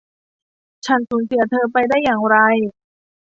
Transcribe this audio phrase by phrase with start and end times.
[0.85, 2.37] ฉันสูญเสียเธอไปได้อย่างไร